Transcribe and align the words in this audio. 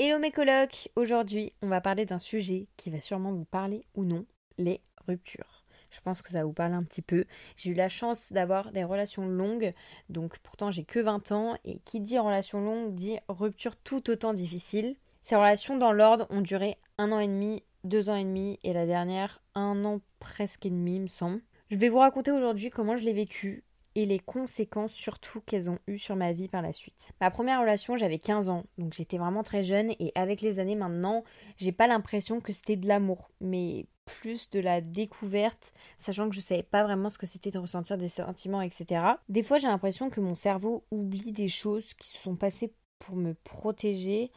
Hello 0.00 0.20
mes 0.20 0.30
colocs 0.30 0.88
Aujourd'hui, 0.94 1.52
on 1.60 1.66
va 1.66 1.80
parler 1.80 2.06
d'un 2.06 2.20
sujet 2.20 2.68
qui 2.76 2.88
va 2.88 3.00
sûrement 3.00 3.32
vous 3.32 3.44
parler 3.44 3.82
ou 3.96 4.04
non, 4.04 4.26
les 4.56 4.80
ruptures. 5.08 5.64
Je 5.90 5.98
pense 6.00 6.22
que 6.22 6.30
ça 6.30 6.44
vous 6.44 6.52
parler 6.52 6.76
un 6.76 6.84
petit 6.84 7.02
peu. 7.02 7.24
J'ai 7.56 7.70
eu 7.70 7.74
la 7.74 7.88
chance 7.88 8.32
d'avoir 8.32 8.70
des 8.70 8.84
relations 8.84 9.26
longues, 9.26 9.74
donc 10.08 10.38
pourtant 10.38 10.70
j'ai 10.70 10.84
que 10.84 11.00
20 11.00 11.32
ans, 11.32 11.56
et 11.64 11.80
qui 11.80 11.98
dit 11.98 12.16
relation 12.16 12.60
longue 12.60 12.94
dit 12.94 13.18
rupture 13.28 13.74
tout 13.74 14.08
autant 14.08 14.32
difficile. 14.32 14.94
Ces 15.24 15.34
relations 15.34 15.76
dans 15.76 15.90
l'ordre 15.90 16.28
ont 16.30 16.42
duré 16.42 16.78
un 16.98 17.10
an 17.10 17.18
et 17.18 17.26
demi, 17.26 17.64
deux 17.82 18.08
ans 18.08 18.14
et 18.14 18.22
demi, 18.22 18.56
et 18.62 18.72
la 18.72 18.86
dernière 18.86 19.42
un 19.56 19.84
an 19.84 20.00
presque 20.20 20.64
et 20.64 20.70
demi, 20.70 21.00
me 21.00 21.08
semble. 21.08 21.42
Je 21.72 21.76
vais 21.76 21.88
vous 21.88 21.98
raconter 21.98 22.30
aujourd'hui 22.30 22.70
comment 22.70 22.96
je 22.96 23.02
l'ai 23.02 23.12
vécu, 23.12 23.64
et 23.94 24.06
les 24.06 24.18
conséquences 24.18 24.92
surtout 24.92 25.40
qu'elles 25.40 25.70
ont 25.70 25.78
eues 25.86 25.98
sur 25.98 26.16
ma 26.16 26.32
vie 26.32 26.48
par 26.48 26.62
la 26.62 26.72
suite. 26.72 27.10
Ma 27.20 27.30
première 27.30 27.60
relation, 27.60 27.96
j'avais 27.96 28.18
15 28.18 28.48
ans, 28.48 28.64
donc 28.76 28.92
j'étais 28.92 29.18
vraiment 29.18 29.42
très 29.42 29.62
jeune 29.62 29.92
et 29.98 30.12
avec 30.14 30.40
les 30.40 30.58
années 30.58 30.76
maintenant, 30.76 31.24
j'ai 31.56 31.72
pas 31.72 31.86
l'impression 31.86 32.40
que 32.40 32.52
c'était 32.52 32.76
de 32.76 32.86
l'amour, 32.86 33.30
mais 33.40 33.86
plus 34.04 34.50
de 34.50 34.60
la 34.60 34.80
découverte, 34.80 35.72
sachant 35.96 36.28
que 36.28 36.34
je 36.34 36.40
savais 36.40 36.62
pas 36.62 36.82
vraiment 36.82 37.10
ce 37.10 37.18
que 37.18 37.26
c'était 37.26 37.50
de 37.50 37.58
ressentir 37.58 37.98
des 37.98 38.08
sentiments, 38.08 38.62
etc. 38.62 39.02
Des 39.28 39.42
fois, 39.42 39.58
j'ai 39.58 39.68
l'impression 39.68 40.10
que 40.10 40.20
mon 40.20 40.34
cerveau 40.34 40.84
oublie 40.90 41.32
des 41.32 41.48
choses 41.48 41.92
qui 41.94 42.08
se 42.08 42.18
sont 42.18 42.36
passées 42.36 42.72
pour 42.98 43.16
me 43.16 43.34
protéger, 43.34 44.30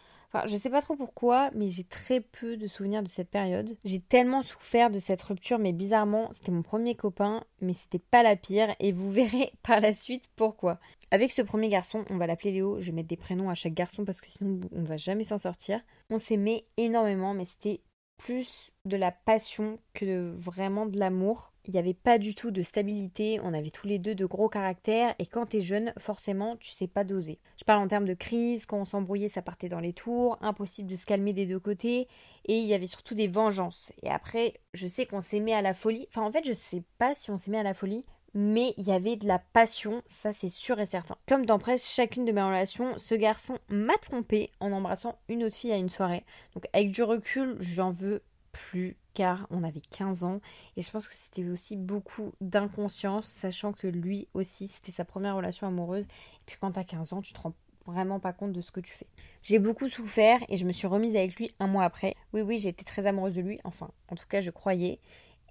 Je 0.46 0.56
sais 0.58 0.70
pas 0.70 0.82
trop 0.82 0.96
pourquoi, 0.96 1.50
mais 1.56 1.68
j'ai 1.68 1.84
très 1.84 2.22
peu 2.22 2.56
de 2.58 2.68
souvenirs 2.68 3.04
de 3.04 3.08
cette 3.08 3.30
période. 3.30 3.76
J'ai 3.84 4.00
tellement 4.00 4.42
souffert 4.42 4.90
de 4.90 5.00
cette 5.00 5.22
rupture, 5.22 5.60
mais 5.60 5.74
bizarrement, 5.74 6.30
c'était 6.32 6.52
mon 6.52 6.62
premier 6.62 6.96
copain, 6.96 7.44
mais 7.60 7.74
c'était 7.74 8.00
pas 8.00 8.24
la 8.24 8.36
pire, 8.36 8.74
et 8.80 8.92
vous 8.92 9.12
verrez 9.12 9.52
par 9.64 9.82
la 9.82 9.94
suite 9.94 10.30
pourquoi. 10.36 10.80
Avec 11.14 11.34
ce 11.34 11.42
premier 11.42 11.68
garçon, 11.68 12.06
on 12.10 12.18
va 12.18 12.28
l'appeler 12.28 12.54
Léo, 12.54 12.80
je 12.80 12.88
vais 12.88 12.96
mettre 12.96 13.10
des 13.10 13.18
prénoms 13.18 13.50
à 13.50 13.56
chaque 13.56 13.74
garçon 13.74 14.06
parce 14.06 14.22
que 14.22 14.28
sinon 14.28 14.62
on 14.74 14.84
va 14.84 14.96
jamais 14.96 15.26
s'en 15.26 15.38
sortir. 15.38 15.82
On 16.10 16.18
s'aimait 16.18 16.64
énormément, 16.78 17.34
mais 17.34 17.44
c'était 17.44 17.82
plus 18.24 18.74
de 18.86 18.98
la 18.98 19.12
passion 19.12 19.80
que 19.94 20.32
vraiment 20.38 20.86
de 20.86 21.00
l'amour. 21.00 21.54
Il 21.66 21.74
n'y 21.74 21.80
avait 21.80 21.96
pas 21.96 22.20
du 22.20 22.36
tout 22.36 22.52
de 22.52 22.62
stabilité, 22.62 23.40
on 23.44 23.54
avait 23.54 23.70
tous 23.70 23.88
les 23.88 24.00
deux 24.00 24.16
de 24.16 24.26
gros 24.26 24.50
caractères 24.50 25.16
et 25.18 25.26
quand 25.26 25.48
t'es 25.48 25.62
jeune, 25.62 25.94
forcément, 25.98 26.56
tu 26.58 26.70
sais 26.70 26.88
pas 26.88 27.04
doser. 27.04 27.40
Je 27.58 27.64
parle 27.64 27.84
en 27.84 27.88
termes 27.88 28.06
de 28.06 28.14
crise, 28.14 28.66
quand 28.66 28.80
on 28.80 28.86
s'embrouillait, 28.86 29.30
ça 29.30 29.42
partait 29.42 29.70
dans 29.70 29.80
les 29.80 29.94
tours, 29.94 30.38
impossible 30.42 30.90
de 30.90 30.96
se 30.96 31.06
calmer 31.06 31.34
des 31.34 31.46
deux 31.46 31.60
côtés 31.60 32.08
et 32.46 32.58
il 32.60 32.66
y 32.66 32.74
avait 32.74 32.88
surtout 32.88 33.16
des 33.16 33.28
vengeances. 33.28 33.92
Et 34.04 34.10
après, 34.10 34.54
je 34.74 34.88
sais 34.88 35.06
qu'on 35.06 35.22
s'aimait 35.22 35.54
à 35.54 35.62
la 35.62 35.74
folie. 35.74 36.08
Enfin, 36.10 36.22
en 36.22 36.32
fait, 36.32 36.46
je 36.46 36.54
sais 36.54 36.84
pas 37.00 37.16
si 37.16 37.32
on 37.32 37.38
s'aimait 37.38 37.60
à 37.60 37.64
la 37.64 37.74
folie, 37.74 38.06
mais 38.34 38.74
il 38.78 38.86
y 38.86 38.92
avait 38.92 39.18
de 39.18 39.28
la 39.28 39.40
passion, 39.40 40.02
ça 40.06 40.34
c'est 40.34 40.50
sûr 40.50 40.80
et 40.80 40.86
certain. 40.86 41.16
Comme 41.28 41.46
dans 41.46 41.60
presque 41.60 41.90
chacune 41.90 42.26
de 42.26 42.32
mes 42.32 42.42
relations, 42.42 42.98
ce 42.98 43.16
garçon 43.16 43.58
m'a 43.70 43.98
trompé 43.98 44.50
en 44.60 44.72
embrassant 44.72 45.18
une 45.28 45.44
autre 45.44 45.56
fille 45.56 45.72
à 45.72 45.78
une 45.78 45.90
soirée. 45.90 46.24
Donc 46.54 46.68
avec 46.74 46.92
du 46.92 47.04
recul, 47.04 47.58
j'en 47.60 47.92
veux 47.92 48.22
plus 48.52 48.98
car 49.14 49.48
on 49.50 49.64
avait 49.64 49.82
15 49.82 50.24
ans 50.24 50.40
et 50.78 50.82
je 50.82 50.92
pense 50.92 51.08
que 51.08 51.16
c'était 51.16 51.48
aussi 51.48 51.76
beaucoup 51.76 52.34
d'inconscience 52.42 53.28
sachant 53.28 53.74
que 53.74 53.88
lui 53.88 54.28
aussi 54.34 54.68
c'était 54.68 54.92
sa 54.92 55.06
première 55.06 55.36
relation 55.36 55.68
amoureuse 55.68 56.04
et 56.04 56.44
puis 56.46 56.58
quand 56.60 56.72
t'as 56.72 56.84
15 56.84 57.14
ans 57.14 57.22
tu 57.22 57.34
te 57.34 57.40
rends 57.40 57.54
vraiment 57.86 58.20
pas 58.20 58.32
compte 58.32 58.52
de 58.54 58.62
ce 58.62 58.72
que 58.72 58.80
tu 58.80 58.94
fais. 58.94 59.08
J'ai 59.42 59.60
beaucoup 59.60 59.90
souffert 59.90 60.40
et 60.50 60.58
je 60.58 60.66
me 60.66 60.72
suis 60.72 60.88
remise 60.88 61.16
avec 61.16 61.36
lui 61.36 61.52
un 61.60 61.68
mois 61.68 61.84
après. 61.84 62.16
Oui 62.34 62.42
oui 62.42 62.68
été 62.68 62.84
très 62.84 63.06
amoureuse 63.06 63.36
de 63.36 63.42
lui, 63.42 63.60
enfin 63.64 63.90
en 64.10 64.16
tout 64.16 64.28
cas 64.28 64.42
je 64.42 64.52
croyais 64.52 65.00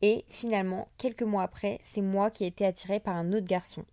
et 0.02 0.24
finalement, 0.28 0.88
quelques 0.98 1.22
mois 1.22 1.42
après, 1.42 1.78
c'est 1.82 2.00
moi 2.00 2.30
qui 2.30 2.44
ai 2.44 2.48
été 2.48 2.64
attirée 2.64 3.00
par 3.00 3.16
un 3.16 3.32
autre 3.32 3.46
garçon. 3.46 3.84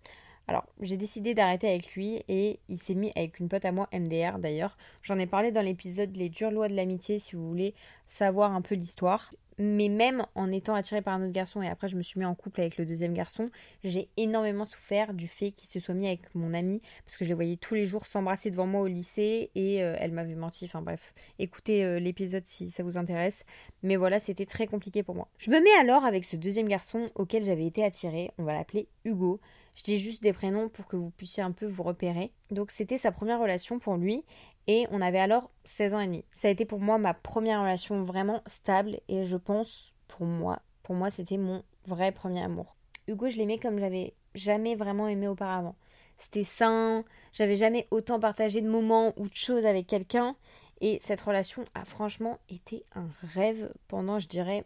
Alors, 0.48 0.66
j'ai 0.80 0.96
décidé 0.96 1.34
d'arrêter 1.34 1.68
avec 1.68 1.94
lui 1.94 2.24
et 2.30 2.60
il 2.70 2.80
s'est 2.80 2.96
mis 2.96 3.12
avec 3.18 3.40
une 3.40 3.50
pote 3.50 3.66
à 3.66 3.74
moi, 3.74 3.90
MDR 3.92 4.40
d'ailleurs. 4.40 4.78
J'en 5.04 5.20
ai 5.20 5.26
parlé 5.26 5.52
dans 5.52 5.62
l'épisode 5.62 6.16
Les 6.16 6.30
dures 6.30 6.52
lois 6.52 6.70
de 6.70 6.76
l'amitié 6.76 7.20
si 7.20 7.36
vous 7.36 7.48
voulez 7.48 7.76
savoir 8.08 8.54
un 8.54 8.62
peu 8.62 8.76
l'histoire. 8.76 9.34
Mais 9.58 9.90
même 9.90 10.26
en 10.36 10.52
étant 10.52 10.76
attirée 10.76 11.02
par 11.02 11.16
un 11.16 11.24
autre 11.24 11.32
garçon 11.32 11.62
et 11.62 11.68
après 11.68 11.88
je 11.88 11.96
me 11.96 12.02
suis 12.02 12.20
mis 12.20 12.26
en 12.26 12.36
couple 12.36 12.62
avec 12.62 12.78
le 12.78 12.86
deuxième 12.86 13.14
garçon, 13.14 13.50
j'ai 13.84 14.10
énormément 14.16 14.66
souffert 14.66 15.14
du 15.14 15.28
fait 15.28 15.52
qu'il 15.52 15.68
se 15.68 15.80
soit 15.80 15.96
mis 15.96 16.08
avec 16.08 16.34
mon 16.36 16.54
amie 16.54 16.80
parce 17.06 17.18
que 17.18 17.26
je 17.26 17.30
les 17.30 17.36
voyais 17.36 17.58
tous 17.58 17.74
les 17.74 17.86
jours 17.86 18.06
s'embrasser 18.06 18.52
devant 18.52 18.68
moi 18.68 18.82
au 18.82 18.88
lycée 18.88 19.50
et 19.56 19.84
euh, 19.84 19.96
elle 20.00 20.12
m'avait 20.12 20.36
menti. 20.36 20.66
Enfin 20.66 20.82
bref, 20.82 21.14
écoutez 21.40 21.84
euh, 21.84 22.00
l'épisode 22.00 22.46
si 22.46 22.70
ça 22.70 22.84
vous 22.84 22.98
intéresse. 22.98 23.44
Mais 23.82 23.96
voilà, 23.96 24.20
c'était 24.20 24.46
très 24.46 24.68
compliqué 24.68 25.02
pour 25.02 25.16
moi. 25.16 25.28
Je 25.38 25.50
me 25.50 25.60
mets 25.60 25.82
alors 25.82 26.06
avec 26.06 26.26
ce 26.26 26.36
deuxième 26.36 26.68
garçon 26.68 27.08
auquel 27.16 27.44
j'avais 27.44 27.66
été 27.66 27.84
attirée. 27.84 28.32
On 28.38 28.44
va 28.44 28.54
l'appeler 28.54 28.88
Hugo. 29.06 29.40
Je 29.76 29.84
dis 29.84 30.00
juste 30.00 30.24
des 30.24 30.34
prénoms 30.34 30.70
pour 30.70 30.88
que 30.88 30.96
vous 30.96 31.12
puissiez 31.12 31.44
un 31.44 31.52
peu 31.52 31.68
vous 31.68 31.84
repérer. 31.84 32.32
Donc 32.50 32.72
c'était 32.72 32.98
sa 32.98 33.12
première 33.12 33.40
relation 33.40 33.78
pour 33.78 33.96
lui 33.96 34.24
et 34.68 34.86
on 34.92 35.02
avait 35.02 35.20
alors 35.20 35.50
16 35.64 35.94
ans 35.94 36.00
et 36.00 36.06
demi. 36.06 36.26
Ça 36.34 36.48
a 36.48 36.52
été 36.52 36.66
pour 36.66 36.80
moi 36.80 36.98
ma 36.98 37.14
première 37.14 37.62
relation 37.62 38.04
vraiment 38.04 38.42
stable 38.46 39.00
et 39.08 39.26
je 39.26 39.38
pense 39.38 39.94
pour 40.08 40.26
moi, 40.26 40.60
pour 40.84 40.96
moi 40.96 41.10
c'était 41.10 41.38
mon 41.38 41.64
vrai 41.86 42.12
premier 42.12 42.44
amour. 42.44 42.76
Hugo, 43.08 43.30
je 43.30 43.38
l'aimais 43.38 43.58
comme 43.58 43.80
j'avais 43.80 44.14
jamais 44.36 44.76
vraiment 44.76 45.08
aimé 45.08 45.28
auparavant. 45.28 45.76
C'était 46.18 46.44
sain, 46.44 47.04
j'avais 47.34 47.56
jamais 47.56 47.88
autant 47.92 48.20
partagé 48.20 48.62
de 48.62 48.70
moments 48.70 49.14
ou 49.18 49.28
de 49.28 49.36
choses 49.36 49.66
avec 49.66 49.88
quelqu'un 49.88 50.36
et 50.82 51.00
cette 51.02 51.22
relation 51.22 51.64
a 51.74 51.86
franchement 51.86 52.40
été 52.50 52.84
un 52.94 53.08
rêve 53.34 53.72
pendant, 53.88 54.20
je 54.20 54.28
dirais, 54.28 54.66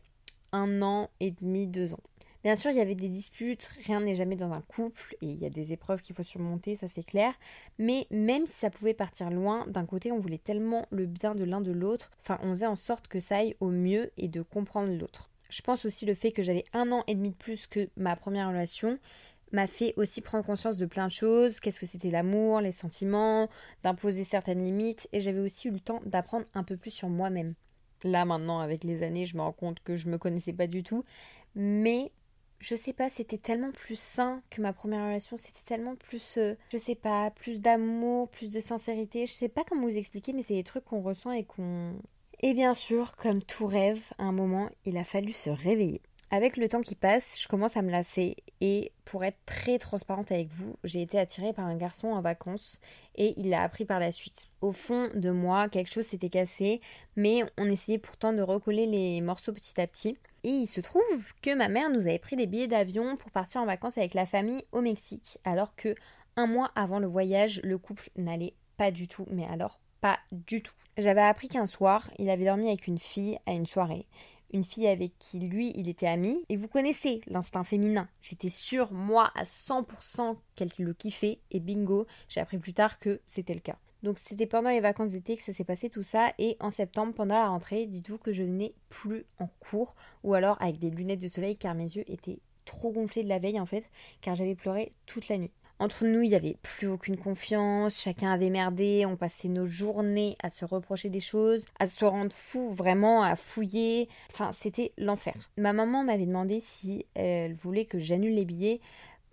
un 0.51 0.81
an 0.81 1.09
et 1.19 1.31
demi, 1.31 1.67
deux 1.67 1.93
ans. 1.93 1.99
Bien 2.43 2.55
sûr, 2.55 2.71
il 2.71 2.77
y 2.77 2.81
avait 2.81 2.95
des 2.95 3.09
disputes, 3.09 3.69
rien 3.85 3.99
n'est 3.99 4.15
jamais 4.15 4.35
dans 4.35 4.51
un 4.51 4.61
couple, 4.61 5.15
et 5.21 5.27
il 5.27 5.39
y 5.39 5.45
a 5.45 5.51
des 5.51 5.73
épreuves 5.73 6.01
qu'il 6.01 6.15
faut 6.15 6.23
surmonter, 6.23 6.75
ça 6.75 6.87
c'est 6.87 7.03
clair. 7.03 7.35
Mais 7.77 8.07
même 8.09 8.47
si 8.47 8.55
ça 8.55 8.71
pouvait 8.71 8.95
partir 8.95 9.29
loin, 9.29 9.67
d'un 9.67 9.85
côté 9.85 10.11
on 10.11 10.19
voulait 10.19 10.39
tellement 10.39 10.87
le 10.89 11.05
bien 11.05 11.35
de 11.35 11.43
l'un 11.43 11.61
de 11.61 11.71
l'autre, 11.71 12.09
enfin 12.21 12.39
on 12.41 12.51
faisait 12.51 12.65
en 12.65 12.75
sorte 12.75 13.07
que 13.07 13.19
ça 13.19 13.37
aille 13.37 13.55
au 13.59 13.69
mieux 13.69 14.11
et 14.17 14.27
de 14.27 14.41
comprendre 14.41 14.91
l'autre. 14.91 15.29
Je 15.51 15.61
pense 15.61 15.85
aussi 15.85 16.07
le 16.07 16.15
fait 16.15 16.31
que 16.31 16.41
j'avais 16.41 16.63
un 16.73 16.91
an 16.91 17.03
et 17.05 17.13
demi 17.13 17.29
de 17.29 17.35
plus 17.35 17.67
que 17.67 17.89
ma 17.95 18.15
première 18.15 18.47
relation 18.47 18.97
m'a 19.51 19.67
fait 19.67 19.93
aussi 19.97 20.21
prendre 20.21 20.45
conscience 20.45 20.77
de 20.77 20.85
plein 20.87 21.07
de 21.07 21.11
choses, 21.11 21.59
qu'est-ce 21.59 21.79
que 21.79 21.85
c'était 21.85 22.09
l'amour, 22.09 22.61
les 22.61 22.71
sentiments, 22.71 23.49
d'imposer 23.83 24.23
certaines 24.23 24.63
limites, 24.63 25.07
et 25.11 25.21
j'avais 25.21 25.41
aussi 25.41 25.67
eu 25.67 25.71
le 25.71 25.79
temps 25.79 26.01
d'apprendre 26.05 26.45
un 26.55 26.63
peu 26.63 26.77
plus 26.77 26.91
sur 26.91 27.09
moi-même. 27.09 27.53
Là 28.03 28.25
maintenant, 28.25 28.61
avec 28.61 28.83
les 28.83 29.03
années, 29.03 29.27
je 29.27 29.37
me 29.37 29.41
rends 29.41 29.51
compte 29.51 29.81
que 29.83 29.95
je 29.95 30.09
me 30.09 30.17
connaissais 30.17 30.53
pas 30.53 30.67
du 30.67 30.81
tout, 30.81 31.03
mais 31.53 32.11
je 32.61 32.75
sais 32.75 32.93
pas, 32.93 33.09
c'était 33.09 33.37
tellement 33.37 33.71
plus 33.71 33.99
sain 33.99 34.41
que 34.49 34.61
ma 34.61 34.71
première 34.71 35.05
relation, 35.05 35.37
c'était 35.37 35.63
tellement 35.65 35.95
plus, 35.95 36.37
euh, 36.37 36.55
je 36.71 36.77
sais 36.77 36.95
pas, 36.95 37.31
plus 37.31 37.59
d'amour, 37.59 38.29
plus 38.29 38.51
de 38.51 38.59
sincérité, 38.59 39.25
je 39.25 39.33
sais 39.33 39.49
pas 39.49 39.63
comment 39.63 39.87
vous 39.87 39.97
expliquer, 39.97 40.31
mais 40.31 40.43
c'est 40.43 40.53
des 40.53 40.63
trucs 40.63 40.85
qu'on 40.85 41.01
ressent 41.01 41.31
et 41.31 41.43
qu'on... 41.43 41.93
Et 42.43 42.53
bien 42.53 42.73
sûr, 42.73 43.15
comme 43.17 43.41
tout 43.43 43.67
rêve, 43.67 44.01
à 44.17 44.23
un 44.23 44.31
moment, 44.31 44.69
il 44.85 44.97
a 44.97 45.03
fallu 45.03 45.31
se 45.31 45.49
réveiller. 45.49 46.01
Avec 46.33 46.55
le 46.55 46.69
temps 46.69 46.81
qui 46.81 46.95
passe, 46.95 47.41
je 47.41 47.47
commence 47.49 47.75
à 47.75 47.81
me 47.81 47.91
lasser 47.91 48.37
et 48.61 48.93
pour 49.03 49.25
être 49.25 49.37
très 49.45 49.77
transparente 49.77 50.31
avec 50.31 50.47
vous, 50.47 50.77
j'ai 50.85 51.01
été 51.01 51.19
attirée 51.19 51.51
par 51.51 51.65
un 51.65 51.75
garçon 51.75 52.07
en 52.07 52.21
vacances 52.21 52.79
et 53.15 53.33
il 53.35 53.49
l'a 53.49 53.63
appris 53.63 53.83
par 53.83 53.99
la 53.99 54.13
suite. 54.13 54.47
Au 54.61 54.71
fond 54.71 55.09
de 55.13 55.29
moi, 55.29 55.67
quelque 55.67 55.91
chose 55.91 56.05
s'était 56.05 56.29
cassé, 56.29 56.79
mais 57.17 57.43
on 57.57 57.69
essayait 57.69 57.97
pourtant 57.97 58.31
de 58.31 58.41
recoller 58.41 58.85
les 58.85 59.19
morceaux 59.19 59.51
petit 59.51 59.79
à 59.81 59.87
petit. 59.87 60.17
Et 60.43 60.49
il 60.49 60.67
se 60.67 60.81
trouve 60.81 61.33
que 61.41 61.53
ma 61.53 61.67
mère 61.67 61.89
nous 61.89 62.07
avait 62.07 62.19
pris 62.19 62.35
des 62.35 62.47
billets 62.47 62.67
d'avion 62.67 63.15
pour 63.17 63.31
partir 63.31 63.61
en 63.61 63.65
vacances 63.65 63.97
avec 63.97 64.13
la 64.13 64.25
famille 64.25 64.63
au 64.71 64.81
Mexique, 64.81 65.37
alors 65.43 65.75
que 65.75 65.93
un 66.35 66.47
mois 66.47 66.71
avant 66.75 66.99
le 66.99 67.07
voyage, 67.07 67.61
le 67.63 67.77
couple 67.77 68.09
n'allait 68.15 68.55
pas 68.77 68.91
du 68.91 69.07
tout, 69.07 69.27
mais 69.29 69.45
alors 69.45 69.79
pas 69.99 70.17
du 70.31 70.63
tout. 70.63 70.73
J'avais 70.97 71.21
appris 71.21 71.47
qu'un 71.47 71.67
soir, 71.67 72.09
il 72.17 72.29
avait 72.29 72.45
dormi 72.45 72.67
avec 72.67 72.87
une 72.87 72.99
fille 72.99 73.37
à 73.45 73.51
une 73.51 73.67
soirée 73.67 74.07
une 74.53 74.63
fille 74.63 74.87
avec 74.87 75.17
qui 75.17 75.39
lui 75.39 75.71
il 75.75 75.89
était 75.89 76.07
ami. 76.07 76.43
Et 76.49 76.55
vous 76.55 76.67
connaissez 76.67 77.21
l'instinct 77.27 77.63
féminin. 77.63 78.07
J'étais 78.21 78.49
sûre, 78.49 78.91
moi, 78.91 79.31
à 79.35 79.43
100% 79.43 80.37
qu'elle 80.55 80.71
le 80.79 80.93
kiffait. 80.93 81.39
Et 81.51 81.59
bingo, 81.59 82.05
j'ai 82.27 82.41
appris 82.41 82.57
plus 82.57 82.73
tard 82.73 82.99
que 82.99 83.21
c'était 83.27 83.53
le 83.53 83.59
cas. 83.59 83.77
Donc 84.03 84.19
c'était 84.19 84.45
pendant 84.45 84.69
les 84.69 84.81
vacances 84.81 85.11
d'été 85.11 85.37
que 85.37 85.43
ça 85.43 85.53
s'est 85.53 85.63
passé 85.63 85.89
tout 85.89 86.03
ça. 86.03 86.33
Et 86.39 86.57
en 86.59 86.69
septembre, 86.69 87.13
pendant 87.13 87.35
la 87.35 87.47
rentrée, 87.47 87.85
dites-vous 87.85 88.17
que 88.17 88.31
je 88.31 88.43
venais 88.43 88.73
plus 88.89 89.25
en 89.39 89.47
cours. 89.59 89.95
Ou 90.23 90.33
alors 90.33 90.61
avec 90.61 90.79
des 90.79 90.89
lunettes 90.89 91.21
de 91.21 91.27
soleil 91.27 91.55
car 91.57 91.75
mes 91.75 91.83
yeux 91.83 92.09
étaient 92.11 92.39
trop 92.65 92.91
gonflés 92.91 93.23
de 93.23 93.29
la 93.29 93.39
veille 93.39 93.59
en 93.59 93.65
fait. 93.65 93.85
Car 94.21 94.35
j'avais 94.35 94.55
pleuré 94.55 94.93
toute 95.05 95.27
la 95.29 95.37
nuit. 95.37 95.51
Entre 95.81 96.05
nous, 96.05 96.21
il 96.21 96.29
n'y 96.29 96.35
avait 96.35 96.57
plus 96.61 96.85
aucune 96.85 97.17
confiance, 97.17 97.99
chacun 97.99 98.31
avait 98.31 98.51
merdé, 98.51 99.03
on 99.07 99.15
passait 99.15 99.47
nos 99.47 99.65
journées 99.65 100.37
à 100.43 100.49
se 100.49 100.63
reprocher 100.63 101.09
des 101.09 101.19
choses, 101.19 101.65
à 101.79 101.87
se 101.87 102.05
rendre 102.05 102.31
fou, 102.31 102.69
vraiment, 102.69 103.23
à 103.23 103.35
fouiller. 103.35 104.07
Enfin, 104.31 104.51
c'était 104.51 104.93
l'enfer. 104.99 105.33
Ma 105.57 105.73
maman 105.73 106.03
m'avait 106.03 106.27
demandé 106.27 106.59
si 106.59 107.07
elle 107.15 107.55
voulait 107.55 107.85
que 107.85 107.97
j'annule 107.97 108.35
les 108.35 108.45
billets 108.45 108.79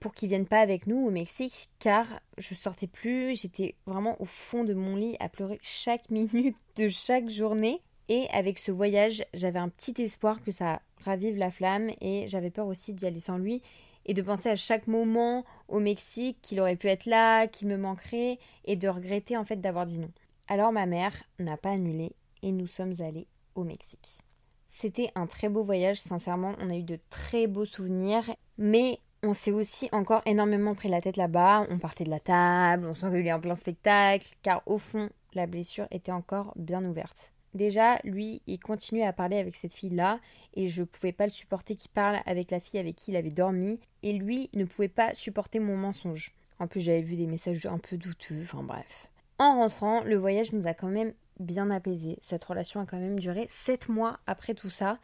pour 0.01 0.15
qu'ils 0.15 0.29
viennent 0.29 0.47
pas 0.47 0.61
avec 0.61 0.87
nous 0.87 1.07
au 1.07 1.11
Mexique, 1.11 1.69
car 1.79 2.07
je 2.37 2.55
sortais 2.55 2.87
plus, 2.87 3.41
j'étais 3.41 3.75
vraiment 3.87 4.21
au 4.21 4.25
fond 4.25 4.65
de 4.65 4.75
mon 4.75 4.97
lit 4.97 5.17
à 5.21 5.29
pleurer 5.29 5.59
chaque 5.63 6.11
minute 6.11 6.57
de 6.77 6.89
chaque 6.89 7.29
journée. 7.29 7.81
Et 8.09 8.27
avec 8.33 8.59
ce 8.59 8.73
voyage, 8.73 9.25
j'avais 9.35 9.59
un 9.59 9.69
petit 9.69 10.01
espoir 10.01 10.43
que 10.43 10.53
ça 10.53 10.81
ravive 11.05 11.37
la 11.37 11.51
flamme 11.51 11.91
et 12.01 12.27
j'avais 12.27 12.51
peur 12.51 12.67
aussi 12.67 12.95
d'y 12.95 13.07
aller 13.07 13.21
sans 13.21 13.37
lui 13.37 13.63
et 14.07 14.15
de 14.15 14.23
penser 14.23 14.49
à 14.49 14.57
chaque 14.57 14.87
moment 14.87 15.45
au 15.69 15.79
Mexique 15.79 16.39
qu'il 16.41 16.61
aurait 16.61 16.77
pu 16.77 16.89
être 16.89 17.05
là, 17.05 17.47
qu'il 17.47 17.69
me 17.69 17.77
manquerait 17.77 18.39
et 18.65 18.77
de 18.77 18.89
regretter 18.89 19.37
en 19.37 19.45
fait 19.45 19.61
d'avoir 19.61 19.85
dit 19.85 19.99
non. 19.99 20.11
Alors 20.49 20.73
ma 20.73 20.87
mère 20.87 21.13
n'a 21.39 21.59
pas 21.59 21.73
annulé 21.73 22.13
et 22.43 22.51
nous 22.51 22.67
sommes 22.67 22.95
allés 23.01 23.27
au 23.55 23.65
Mexique. 23.65 24.21
C'était 24.67 25.11
un 25.15 25.27
très 25.27 25.49
beau 25.49 25.63
voyage, 25.63 26.01
sincèrement, 26.01 26.55
on 26.59 26.71
a 26.71 26.77
eu 26.77 26.83
de 26.83 26.99
très 27.11 27.47
beaux 27.47 27.65
souvenirs, 27.65 28.31
mais 28.57 29.01
on 29.23 29.33
s'est 29.33 29.53
aussi 29.53 29.89
encore 29.93 30.23
énormément 30.27 30.75
pris 30.75 30.89
la 30.89 31.01
tête 31.01 31.17
là-bas, 31.17 31.67
on 31.71 31.79
partait 31.79 32.05
de 32.05 32.11
la 32.11 32.21
table, 32.21 32.87
on 32.87 32.95
s'engueulait 32.95 33.33
en 33.33 33.41
plein 33.41 33.55
spectacle, 33.55 34.35
car 34.43 34.63
au 34.67 34.79
fond, 34.79 35.11
la 35.35 35.47
blessure 35.47 35.89
était 35.91 36.13
encore 36.13 36.53
bien 36.57 36.85
ouverte. 36.85 37.33
Déjà, 37.55 37.99
lui, 38.05 38.43
il 38.47 38.61
continuait 38.61 39.07
à 39.07 39.13
parler 39.13 39.39
avec 39.39 39.57
cette 39.57 39.73
fille-là, 39.73 40.21
et 40.55 40.69
je 40.69 40.83
pouvais 40.83 41.13
pas 41.13 41.27
le 41.27 41.33
supporter 41.33 41.75
qu'il 41.75 41.91
parle 41.91 42.21
avec 42.27 42.51
la 42.51 42.61
fille 42.61 42.79
avec 42.79 42.97
qui 42.97 43.11
il 43.11 43.17
avait 43.17 43.31
dormi, 43.31 43.81
et 44.03 44.13
lui 44.13 44.51
ne 44.55 44.65
pouvait 44.65 44.89
pas 44.89 45.15
supporter 45.15 45.59
mon 45.59 45.77
mensonge. 45.77 46.35
En 46.61 46.67
plus, 46.67 46.81
j'avais 46.81 47.03
vu 47.03 47.17
des 47.17 47.27
messages 47.27 47.67
un 47.67 47.79
peu 47.79 47.97
douteux, 47.97 48.43
enfin 48.43 48.63
bref. 48.63 49.09
En 49.39 49.57
rentrant, 49.57 50.03
le 50.03 50.17
voyage 50.17 50.53
nous 50.53 50.67
a 50.67 50.75
quand 50.75 50.89
même 50.89 51.13
bien 51.39 51.71
apaisé. 51.71 52.19
Cette 52.23 52.45
relation 52.45 52.81
a 52.81 52.87
quand 52.87 52.99
même 52.99 53.19
duré 53.19 53.47
7 53.51 53.89
mois 53.89 54.19
après 54.27 54.55
tout 54.55 54.71
ça. 54.71 54.99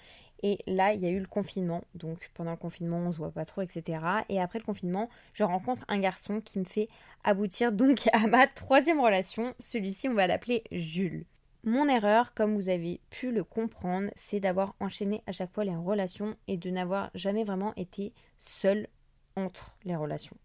Et 0.47 0.59
là, 0.67 0.93
il 0.93 1.01
y 1.01 1.07
a 1.07 1.09
eu 1.09 1.21
le 1.21 1.27
confinement. 1.27 1.83
Donc 1.95 2.31
pendant 2.35 2.51
le 2.51 2.59
confinement, 2.59 2.99
on 2.99 3.11
se 3.11 3.17
voit 3.17 3.31
pas 3.31 3.47
trop, 3.47 3.63
etc. 3.63 3.99
Et 4.29 4.43
après 4.43 4.59
le 4.59 4.65
confinement, 4.65 5.09
je 5.33 5.43
rencontre 5.43 5.87
un 5.89 5.99
garçon 5.99 6.43
qui 6.43 6.59
me 6.59 6.65
fait 6.65 6.89
aboutir 7.25 7.73
donc 7.73 8.03
à 8.13 8.27
ma 8.27 8.47
troisième 8.47 9.01
relation. 9.01 9.55
Celui-ci, 9.59 10.07
on 10.07 10.13
va 10.13 10.27
l'appeler 10.27 10.63
Jules. 10.71 11.25
Mon 11.65 11.89
erreur, 11.89 12.35
comme 12.35 12.55
vous 12.55 12.69
avez 12.69 13.01
pu 13.09 13.33
le 13.33 13.43
comprendre, 13.43 14.11
c'est 14.17 14.39
d'avoir 14.39 14.75
enchaîné 14.81 15.23
à 15.27 15.33
chaque 15.33 15.51
fois 15.51 15.65
les 15.65 15.75
relations 15.75 16.37
et 16.47 16.59
de 16.59 16.69
n'avoir 16.69 17.11
jamais 17.15 17.43
vraiment 17.43 17.73
été 17.77 18.13
seule 18.37 18.87
entre 19.37 19.79
les 19.85 19.97
relations. 19.97 20.37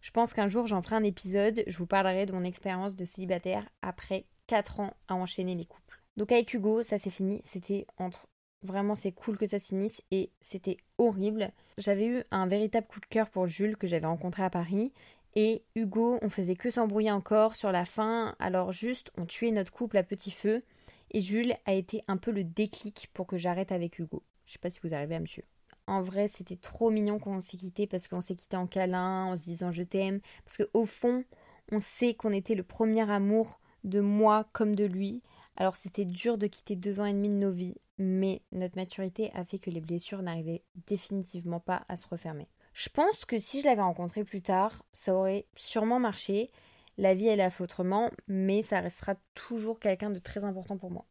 Je 0.00 0.10
pense 0.10 0.32
qu'un 0.32 0.48
jour 0.48 0.66
j'en 0.66 0.82
ferai 0.82 0.96
un 0.96 1.04
épisode, 1.04 1.62
je 1.68 1.78
vous 1.78 1.86
parlerai 1.86 2.26
de 2.26 2.32
mon 2.32 2.42
expérience 2.42 2.96
de 2.96 3.04
célibataire 3.04 3.68
après 3.82 4.26
4 4.48 4.80
ans 4.80 4.94
à 5.06 5.14
enchaîner 5.14 5.54
les 5.54 5.64
couples. 5.64 6.02
Donc 6.16 6.32
avec 6.32 6.52
Hugo, 6.52 6.82
ça 6.82 6.98
s'est 6.98 7.08
fini, 7.08 7.40
c'était 7.44 7.86
entre 7.96 8.26
vraiment 8.64 8.94
c'est 8.94 9.12
cool 9.12 9.38
que 9.38 9.46
ça 9.46 9.58
finisse 9.58 10.02
et 10.10 10.30
c'était 10.40 10.78
horrible. 10.98 11.52
J'avais 11.78 12.06
eu 12.06 12.24
un 12.30 12.46
véritable 12.46 12.86
coup 12.86 13.00
de 13.00 13.06
cœur 13.06 13.30
pour 13.30 13.46
Jules 13.46 13.76
que 13.76 13.86
j'avais 13.86 14.06
rencontré 14.06 14.42
à 14.42 14.50
Paris 14.50 14.92
et 15.36 15.62
Hugo, 15.74 16.18
on 16.22 16.30
faisait 16.30 16.54
que 16.56 16.70
s'embrouiller 16.70 17.10
encore 17.10 17.56
sur 17.56 17.72
la 17.72 17.84
fin, 17.84 18.36
alors 18.38 18.72
juste 18.72 19.10
on 19.18 19.26
tuait 19.26 19.50
notre 19.50 19.72
couple 19.72 19.96
à 19.96 20.02
petit 20.02 20.30
feu 20.30 20.62
et 21.10 21.20
Jules 21.20 21.54
a 21.66 21.74
été 21.74 22.02
un 22.08 22.16
peu 22.16 22.30
le 22.30 22.44
déclic 22.44 23.10
pour 23.12 23.26
que 23.26 23.36
j'arrête 23.36 23.72
avec 23.72 23.98
Hugo. 23.98 24.22
Je 24.46 24.52
sais 24.52 24.58
pas 24.58 24.70
si 24.70 24.80
vous 24.82 24.94
arrivez 24.94 25.16
à 25.16 25.20
me 25.20 25.26
suivre. 25.26 25.48
En 25.86 26.00
vrai, 26.00 26.28
c'était 26.28 26.56
trop 26.56 26.90
mignon 26.90 27.18
qu'on 27.18 27.40
s'est 27.40 27.56
quitté 27.56 27.86
parce 27.86 28.08
qu'on 28.08 28.22
s'est 28.22 28.36
quitté 28.36 28.56
en 28.56 28.66
câlin, 28.66 29.26
en 29.26 29.36
se 29.36 29.44
disant 29.44 29.70
je 29.70 29.82
t'aime. 29.82 30.20
Parce 30.44 30.56
qu'au 30.56 30.86
fond, 30.86 31.24
on 31.70 31.80
sait 31.80 32.14
qu'on 32.14 32.32
était 32.32 32.54
le 32.54 32.62
premier 32.62 33.08
amour 33.10 33.60
de 33.84 34.00
moi 34.00 34.48
comme 34.52 34.74
de 34.74 34.84
lui. 34.84 35.20
Alors 35.56 35.76
c'était 35.76 36.04
dur 36.04 36.38
de 36.38 36.46
quitter 36.46 36.76
deux 36.76 37.00
ans 37.00 37.04
et 37.04 37.12
demi 37.12 37.28
de 37.28 37.34
nos 37.34 37.52
vies, 37.52 37.76
mais 37.98 38.42
notre 38.52 38.76
maturité 38.76 39.30
a 39.34 39.44
fait 39.44 39.58
que 39.58 39.70
les 39.70 39.80
blessures 39.80 40.22
n'arrivaient 40.22 40.62
définitivement 40.86 41.60
pas 41.60 41.84
à 41.88 41.96
se 41.96 42.08
refermer. 42.08 42.48
Je 42.72 42.88
pense 42.88 43.24
que 43.24 43.38
si 43.38 43.60
je 43.60 43.66
l'avais 43.66 43.82
rencontré 43.82 44.24
plus 44.24 44.42
tard, 44.42 44.84
ça 44.92 45.14
aurait 45.14 45.46
sûrement 45.54 46.00
marché. 46.00 46.50
La 46.98 47.14
vie, 47.14 47.28
elle 47.28 47.40
a 47.40 47.50
fait 47.50 47.62
autrement, 47.62 48.10
mais 48.26 48.62
ça 48.62 48.80
restera 48.80 49.14
toujours 49.34 49.78
quelqu'un 49.78 50.10
de 50.10 50.18
très 50.18 50.44
important 50.44 50.76
pour 50.76 50.90
moi. 50.90 51.06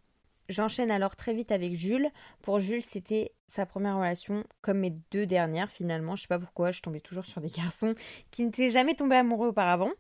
J'enchaîne 0.50 0.92
alors 0.92 1.16
très 1.16 1.34
vite 1.34 1.54
avec 1.54 1.74
Jules. 1.76 2.10
Pour 2.42 2.60
Jules, 2.60 2.84
c'était 2.84 3.32
sa 3.48 3.66
première 3.66 3.96
relation, 3.96 4.44
comme 4.62 4.80
mes 4.80 4.94
deux 5.12 5.26
dernières 5.26 5.72
finalement. 5.72 6.18
Je 6.18 6.24
sais 6.24 6.28
pas 6.28 6.40
pourquoi, 6.40 6.72
je 6.72 6.82
tombais 6.82 7.00
toujours 7.00 7.26
sur 7.26 7.40
des 7.40 7.50
garçons 7.58 7.96
qui 8.30 8.44
n'étaient 8.44 8.70
jamais 8.70 8.96
tombés 8.96 9.16
amoureux 9.16 9.48
auparavant. 9.48 9.92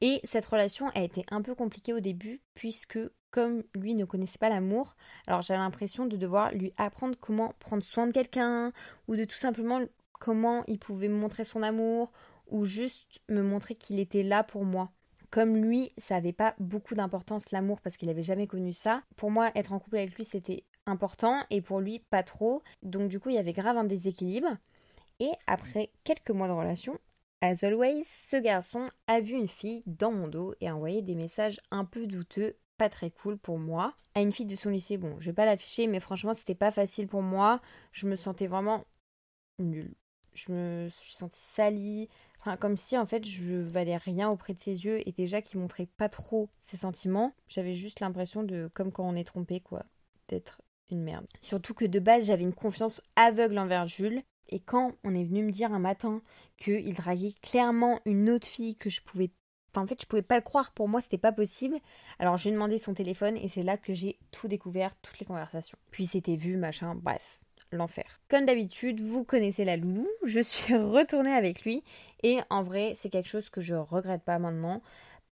Et 0.00 0.20
cette 0.24 0.46
relation 0.46 0.88
a 0.90 1.02
été 1.02 1.24
un 1.30 1.42
peu 1.42 1.54
compliquée 1.54 1.92
au 1.92 2.00
début, 2.00 2.42
puisque 2.54 2.98
comme 3.34 3.64
lui 3.74 3.96
ne 3.96 4.04
connaissait 4.04 4.38
pas 4.38 4.48
l'amour, 4.48 4.94
alors 5.26 5.42
j'avais 5.42 5.58
l'impression 5.58 6.06
de 6.06 6.16
devoir 6.16 6.52
lui 6.52 6.72
apprendre 6.76 7.16
comment 7.20 7.52
prendre 7.58 7.82
soin 7.82 8.06
de 8.06 8.12
quelqu'un, 8.12 8.72
ou 9.08 9.16
de 9.16 9.24
tout 9.24 9.36
simplement 9.36 9.80
comment 10.20 10.62
il 10.68 10.78
pouvait 10.78 11.08
me 11.08 11.18
montrer 11.18 11.42
son 11.42 11.64
amour, 11.64 12.12
ou 12.46 12.64
juste 12.64 13.22
me 13.28 13.42
montrer 13.42 13.74
qu'il 13.74 13.98
était 13.98 14.22
là 14.22 14.44
pour 14.44 14.64
moi. 14.64 14.92
Comme 15.30 15.56
lui, 15.56 15.90
ça 15.98 16.14
n'avait 16.14 16.32
pas 16.32 16.54
beaucoup 16.60 16.94
d'importance 16.94 17.50
l'amour 17.50 17.80
parce 17.80 17.96
qu'il 17.96 18.06
n'avait 18.06 18.22
jamais 18.22 18.46
connu 18.46 18.72
ça. 18.72 19.02
Pour 19.16 19.32
moi, 19.32 19.50
être 19.56 19.72
en 19.72 19.80
couple 19.80 19.96
avec 19.96 20.14
lui, 20.14 20.24
c'était 20.24 20.62
important 20.86 21.42
et 21.50 21.60
pour 21.60 21.80
lui, 21.80 21.98
pas 21.98 22.22
trop. 22.22 22.62
Donc 22.84 23.08
du 23.08 23.18
coup, 23.18 23.30
il 23.30 23.34
y 23.34 23.38
avait 23.38 23.52
grave 23.52 23.76
un 23.76 23.82
déséquilibre. 23.82 24.56
Et 25.18 25.32
après 25.48 25.90
quelques 26.04 26.30
mois 26.30 26.46
de 26.46 26.52
relation, 26.52 27.00
as 27.40 27.64
always, 27.64 28.04
ce 28.04 28.36
garçon 28.36 28.88
a 29.08 29.20
vu 29.20 29.34
une 29.34 29.48
fille 29.48 29.82
dans 29.86 30.12
mon 30.12 30.28
dos 30.28 30.54
et 30.60 30.68
a 30.68 30.76
envoyé 30.76 31.02
des 31.02 31.16
messages 31.16 31.60
un 31.72 31.84
peu 31.84 32.06
douteux, 32.06 32.54
pas 32.76 32.88
très 32.88 33.10
cool 33.10 33.38
pour 33.38 33.58
moi, 33.58 33.94
à 34.14 34.20
une 34.20 34.32
fille 34.32 34.46
de 34.46 34.56
son 34.56 34.70
lycée. 34.70 34.96
Bon, 34.96 35.16
je 35.20 35.26
vais 35.26 35.34
pas 35.34 35.46
l'afficher, 35.46 35.86
mais 35.86 36.00
franchement, 36.00 36.34
c'était 36.34 36.54
pas 36.54 36.70
facile 36.70 37.06
pour 37.06 37.22
moi. 37.22 37.60
Je 37.92 38.06
me 38.06 38.16
sentais 38.16 38.46
vraiment 38.46 38.84
nulle. 39.58 39.94
Je 40.32 40.50
me 40.52 40.88
suis 40.88 41.14
sentie 41.14 41.40
salie 41.40 42.08
comme 42.60 42.76
si 42.76 42.98
en 42.98 43.06
fait 43.06 43.24
je 43.24 43.54
valais 43.54 43.96
rien 43.96 44.28
auprès 44.28 44.54
de 44.54 44.60
ses 44.60 44.84
yeux 44.84 45.06
et 45.08 45.12
déjà 45.12 45.40
qu'il 45.40 45.60
montrait 45.60 45.88
pas 45.96 46.08
trop 46.08 46.50
ses 46.60 46.76
sentiments. 46.76 47.34
J'avais 47.48 47.74
juste 47.74 48.00
l'impression 48.00 48.42
de, 48.42 48.70
comme 48.74 48.92
quand 48.92 49.08
on 49.08 49.16
est 49.16 49.24
trompé, 49.24 49.60
quoi, 49.60 49.84
d'être 50.28 50.60
une 50.90 51.02
merde. 51.02 51.26
Surtout 51.40 51.74
que 51.74 51.86
de 51.86 51.98
base 51.98 52.26
j'avais 52.26 52.42
une 52.42 52.54
confiance 52.54 53.02
aveugle 53.16 53.58
envers 53.58 53.86
Jules. 53.86 54.22
Et 54.50 54.60
quand 54.60 54.92
on 55.04 55.14
est 55.14 55.24
venu 55.24 55.42
me 55.42 55.50
dire 55.50 55.72
un 55.72 55.78
matin 55.78 56.20
qu'il 56.58 56.92
draguait 56.94 57.32
clairement 57.40 58.00
une 58.04 58.28
autre 58.28 58.46
fille 58.46 58.76
que 58.76 58.90
je 58.90 59.00
pouvais 59.00 59.30
Enfin, 59.30 59.43
en 59.76 59.86
fait, 59.86 60.00
je 60.00 60.06
pouvais 60.06 60.22
pas 60.22 60.36
le 60.36 60.42
croire. 60.42 60.72
Pour 60.72 60.88
moi, 60.88 61.00
c'était 61.00 61.18
pas 61.18 61.32
possible. 61.32 61.78
Alors, 62.18 62.36
j'ai 62.36 62.50
demandé 62.50 62.78
son 62.78 62.94
téléphone 62.94 63.36
et 63.36 63.48
c'est 63.48 63.62
là 63.62 63.76
que 63.76 63.94
j'ai 63.94 64.18
tout 64.30 64.48
découvert, 64.48 64.94
toutes 65.02 65.18
les 65.18 65.26
conversations. 65.26 65.78
Puis 65.90 66.06
c'était 66.06 66.36
vu, 66.36 66.56
machin, 66.56 66.94
bref 66.94 67.40
l'enfer. 67.74 68.20
Comme 68.28 68.46
d'habitude, 68.46 69.00
vous 69.00 69.24
connaissez 69.24 69.64
la 69.64 69.76
loulou, 69.76 70.08
je 70.24 70.40
suis 70.40 70.74
retournée 70.76 71.32
avec 71.32 71.64
lui 71.64 71.82
et 72.22 72.38
en 72.50 72.62
vrai, 72.62 72.92
c'est 72.94 73.10
quelque 73.10 73.28
chose 73.28 73.50
que 73.50 73.60
je 73.60 73.74
regrette 73.74 74.22
pas 74.22 74.38
maintenant 74.38 74.82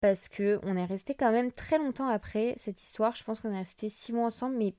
parce 0.00 0.28
que 0.28 0.58
on 0.64 0.76
est 0.76 0.84
resté 0.84 1.14
quand 1.14 1.30
même 1.30 1.52
très 1.52 1.78
longtemps 1.78 2.08
après 2.08 2.54
cette 2.58 2.82
histoire. 2.82 3.14
Je 3.14 3.24
pense 3.24 3.40
qu'on 3.40 3.52
est 3.52 3.58
resté 3.58 3.88
six 3.88 4.12
mois 4.12 4.26
ensemble, 4.26 4.56
mais 4.56 4.74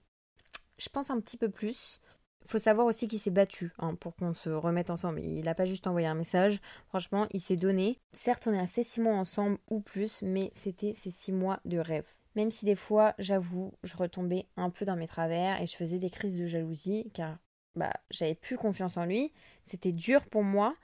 je 0.78 0.90
pense 0.90 1.10
un 1.10 1.20
petit 1.20 1.38
peu 1.38 1.50
plus. 1.50 2.02
Faut 2.46 2.60
savoir 2.60 2.86
aussi 2.88 3.08
qu'il 3.08 3.20
s'est 3.20 3.32
battu 3.32 3.72
hein, 3.80 3.96
pour 3.96 4.16
qu'on 4.16 4.34
se 4.34 4.50
remette 4.50 4.90
ensemble. 4.90 5.22
Il 5.22 5.46
n'a 5.46 5.56
pas 5.56 5.66
juste 5.66 5.88
envoyé 5.88 6.08
un 6.08 6.16
message. 6.16 6.60
Franchement, 6.88 7.28
il 7.32 7.42
s'est 7.42 7.56
donné. 7.56 8.00
Certes, 8.12 8.48
on 8.48 8.54
est 8.54 8.60
resté 8.60 8.84
six 8.84 9.00
mois 9.00 9.16
ensemble 9.16 9.58
ou 9.70 9.80
plus, 9.80 10.22
mais 10.22 10.52
c'était 10.54 10.94
ces 10.94 11.12
six 11.12 11.32
mois 11.32 11.60
de 11.66 11.78
rêve. 11.78 12.06
Même 12.36 12.52
si 12.52 12.66
des 12.66 12.76
fois, 12.76 13.14
j'avoue, 13.20 13.74
je 13.84 13.96
retombais 13.96 14.48
un 14.58 14.70
peu 14.70 14.86
dans 14.86 14.96
mes 14.96 15.08
travers 15.08 15.62
et 15.62 15.68
je 15.68 15.76
faisais 15.76 16.00
des 16.00 16.10
crises 16.10 16.38
de 16.38 16.48
jalousie, 16.48 17.12
car 17.14 17.38
bah, 17.76 17.94
j'avais 18.10 18.36
plus 18.36 18.58
confiance 18.58 18.98
en 18.98 19.06
lui. 19.06 19.32
C'était 19.64 19.92
dur 19.92 20.26
pour 20.26 20.44
moi. 20.44 20.76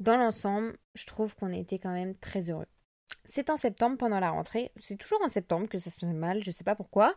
Dans 0.00 0.16
l'ensemble, 0.16 0.76
je 0.94 1.06
trouve 1.06 1.34
qu'on 1.34 1.52
était 1.52 1.78
quand 1.78 1.92
même 1.92 2.14
très 2.14 2.50
heureux. 2.50 2.66
C'est 3.24 3.50
en 3.50 3.56
septembre 3.56 3.96
pendant 3.98 4.20
la 4.20 4.30
rentrée. 4.30 4.70
C'est 4.80 4.96
toujours 4.96 5.20
en 5.22 5.28
septembre 5.28 5.68
que 5.68 5.78
ça 5.78 5.90
se 5.90 5.98
fait 5.98 6.06
mal, 6.06 6.42
je 6.44 6.50
sais 6.50 6.64
pas 6.64 6.74
pourquoi. 6.74 7.14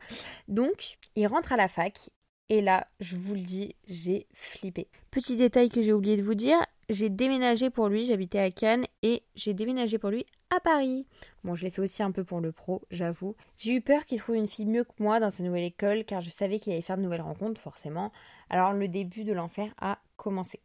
Donc, 0.47 0.97
il 1.15 1.27
rentre 1.27 1.53
à 1.53 1.57
la 1.57 1.67
fac. 1.67 2.09
Et 2.49 2.61
là, 2.61 2.87
je 2.99 3.15
vous 3.15 3.33
le 3.33 3.41
dis, 3.41 3.75
j'ai 3.87 4.27
flippé. 4.33 4.87
Petit 5.09 5.37
détail 5.37 5.69
que 5.69 5.81
j'ai 5.81 5.93
oublié 5.93 6.17
de 6.17 6.23
vous 6.23 6.35
dire, 6.35 6.59
j'ai 6.89 7.09
déménagé 7.09 7.69
pour 7.69 7.87
lui, 7.87 8.05
j'habitais 8.05 8.39
à 8.39 8.51
Cannes 8.51 8.85
et 9.03 9.23
j'ai 9.35 9.53
déménagé 9.53 9.97
pour 9.97 10.09
lui 10.09 10.25
à 10.49 10.59
Paris. 10.59 11.05
Bon, 11.45 11.55
je 11.55 11.63
l'ai 11.63 11.71
fait 11.71 11.81
aussi 11.81 12.03
un 12.03 12.11
peu 12.11 12.25
pour 12.25 12.41
le 12.41 12.51
pro, 12.51 12.81
j'avoue. 12.91 13.35
J'ai 13.55 13.73
eu 13.73 13.81
peur 13.81 14.05
qu'il 14.05 14.19
trouve 14.19 14.35
une 14.35 14.47
fille 14.47 14.65
mieux 14.65 14.83
que 14.83 14.91
moi 14.99 15.21
dans 15.21 15.29
sa 15.29 15.43
nouvelle 15.43 15.63
école 15.63 16.03
car 16.03 16.19
je 16.19 16.29
savais 16.29 16.59
qu'il 16.59 16.73
allait 16.73 16.81
faire 16.81 16.97
de 16.97 17.03
nouvelles 17.03 17.21
rencontres, 17.21 17.61
forcément. 17.61 18.11
Alors 18.49 18.73
le 18.73 18.89
début 18.89 19.23
de 19.23 19.31
l'enfer 19.31 19.73
a 19.79 19.99
commencé. 20.17 20.59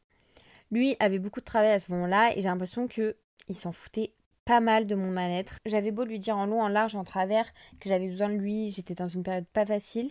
Lui 0.72 0.96
avait 0.98 1.20
beaucoup 1.20 1.40
de 1.40 1.44
travail 1.44 1.70
à 1.70 1.78
ce 1.78 1.92
moment-là 1.92 2.36
et 2.36 2.40
j'ai 2.40 2.48
l'impression 2.48 2.88
que 2.88 3.16
il 3.48 3.54
s'en 3.54 3.70
foutait 3.70 4.12
pas 4.44 4.60
mal 4.60 4.86
de 4.86 4.94
mon 4.94 5.10
mal-être. 5.10 5.58
J'avais 5.66 5.92
beau 5.92 6.04
lui 6.04 6.18
dire 6.18 6.36
en 6.36 6.46
long, 6.46 6.62
en 6.62 6.68
large, 6.68 6.96
en 6.96 7.04
travers 7.04 7.46
que 7.80 7.88
j'avais 7.88 8.08
besoin 8.08 8.28
de 8.28 8.34
lui, 8.34 8.70
j'étais 8.70 8.94
dans 8.94 9.06
une 9.06 9.22
période 9.22 9.46
pas 9.46 9.66
facile. 9.66 10.10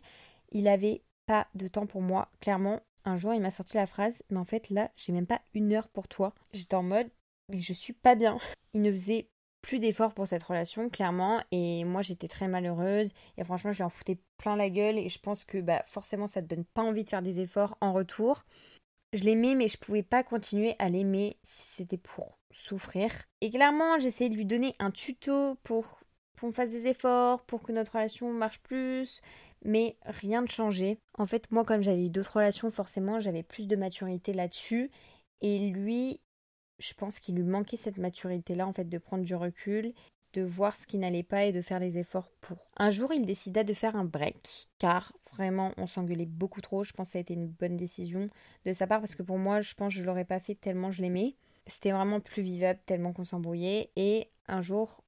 Il 0.51 0.67
avait 0.67 1.01
pas 1.25 1.48
de 1.55 1.67
temps 1.67 1.86
pour 1.86 2.01
moi, 2.01 2.29
clairement. 2.39 2.82
Un 3.03 3.17
jour, 3.17 3.34
il 3.34 3.41
m'a 3.41 3.51
sorti 3.51 3.77
la 3.77 3.86
phrase, 3.86 4.24
mais 4.29 4.39
en 4.39 4.46
fait, 4.46 4.70
là, 4.70 4.91
j'ai 4.96 5.13
même 5.13 5.27
pas 5.27 5.41
une 5.53 5.74
heure 5.74 5.89
pour 5.89 6.08
toi. 6.08 6.34
J'étais 6.53 6.75
en 6.75 6.84
mode, 6.84 7.10
mais 7.50 7.60
je 7.60 7.74
suis 7.74 7.94
pas 7.94 8.15
bien. 8.15 8.39
Il 8.74 8.82
ne 8.82 8.91
faisait 8.91 9.29
plus 9.62 9.79
d'efforts 9.79 10.13
pour 10.13 10.27
cette 10.27 10.44
relation, 10.44 10.89
clairement, 10.89 11.41
et 11.51 11.86
moi, 11.86 12.01
j'étais 12.01 12.27
très 12.27 12.48
malheureuse. 12.48 13.12
Et 13.38 13.44
franchement, 13.44 13.72
je 13.72 13.77
lui 13.77 13.84
en 13.84 13.89
foutais 13.89 14.20
plein 14.38 14.55
la 14.55 14.70
gueule, 14.70 14.98
et 14.98 15.10
je 15.10 15.20
pense 15.20 15.44
que 15.44 15.60
bah, 15.60 15.84
forcément, 15.88 16.27
ça 16.27 16.41
te 16.41 16.48
donne 16.48 16.65
pas 16.65 16.84
envie 16.84 17.03
de 17.03 17.10
faire 17.10 17.22
des 17.22 17.39
efforts 17.39 17.77
en 17.82 17.94
retour. 17.94 18.46
Je 19.13 19.24
l'aimais, 19.24 19.55
mais 19.55 19.67
je 19.67 19.77
pouvais 19.77 20.03
pas 20.03 20.24
continuer 20.24 20.75
à 20.77 20.89
l'aimer 20.89 21.38
si 21.41 21.63
c'était 21.65 21.98
pour 21.98 22.38
souffrir. 22.51 23.12
Et 23.41 23.50
clairement, 23.50 23.98
j'essayais 23.98 24.29
de 24.29 24.36
lui 24.36 24.46
donner 24.46 24.75
un 24.79 24.91
tuto 24.91 25.55
pour 25.63 26.01
qu'on 26.39 26.51
fasse 26.51 26.72
des 26.72 26.88
efforts, 26.88 27.41
pour 27.46 27.63
que 27.63 27.72
notre 27.72 27.94
relation 27.94 28.32
marche 28.34 28.60
plus 28.60 29.22
mais 29.65 29.98
rien 30.05 30.41
ne 30.41 30.48
changeait. 30.48 31.00
En 31.17 31.25
fait, 31.25 31.51
moi, 31.51 31.65
comme 31.65 31.81
j'avais 31.81 32.05
eu 32.05 32.10
d'autres 32.10 32.38
relations, 32.38 32.72
forcément, 32.72 33.19
j'avais 33.19 33.43
plus 33.43 33.67
de 33.67 33.75
maturité 33.75 34.34
là-dessus. 34.34 34.91
Et 35.41 35.69
lui, 35.69 36.22
je 36.79 36.93
pense 36.93 37.19
qu'il 37.19 37.36
lui 37.36 37.43
manquait 37.43 37.77
cette 37.77 37.98
maturité-là, 37.98 38.67
en 38.67 38.74
fait, 38.74 38.88
de 38.89 38.98
prendre 38.98 39.24
du 39.24 39.36
recul. 39.36 39.93
de 40.36 40.41
voir 40.41 40.75
ce 40.75 40.86
qui 40.86 40.98
n'allait 40.98 41.24
pas 41.24 41.45
et 41.45 41.53
de 41.53 41.62
faire 41.62 41.79
les 41.79 41.98
efforts 41.98 42.29
pour. 42.41 42.57
Un 42.77 42.89
jour, 42.89 43.13
il 43.13 43.25
décida 43.25 43.63
de 43.63 43.74
faire 43.74 43.95
un 43.95 44.03
break, 44.05 44.67
car 44.79 45.13
vraiment, 45.31 45.72
on 45.77 45.88
s'engueulait 45.88 46.25
beaucoup 46.25 46.62
trop. 46.62 46.84
Je 46.84 46.91
pense 46.91 47.07
que 47.07 47.12
ça 47.13 47.17
a 47.17 47.22
été 47.22 47.34
une 47.34 47.48
bonne 47.48 47.77
décision 47.77 48.29
de 48.65 48.74
sa 48.74 48.86
part, 48.86 49.00
parce 49.00 49.15
que 49.15 49.24
pour 49.24 49.38
moi, 49.38 49.62
je 49.62 49.74
pense 49.75 49.93
que 49.93 50.00
je 50.00 50.05
l'aurais 50.05 50.25
pas 50.25 50.39
fait 50.39 50.55
tellement 50.55 50.91
je 50.91 51.01
l'aimais. 51.01 51.36
C'était 51.67 51.91
vraiment 51.91 52.19
plus 52.19 52.43
vivable 52.43 52.79
tellement 52.86 53.13
qu'on 53.13 53.25
s'embrouillait. 53.25 53.91
Et 53.95 54.29
un 54.48 54.62
jour, 54.62 55.03